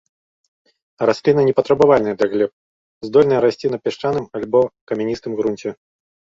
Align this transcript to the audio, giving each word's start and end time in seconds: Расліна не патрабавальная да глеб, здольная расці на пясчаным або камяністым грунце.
Расліна 1.09 1.41
не 1.47 1.53
патрабавальная 1.59 2.15
да 2.23 2.29
глеб, 2.33 2.51
здольная 3.09 3.39
расці 3.47 3.67
на 3.77 3.81
пясчаным 3.87 4.25
або 4.43 4.59
камяністым 4.93 5.31
грунце. 5.41 5.69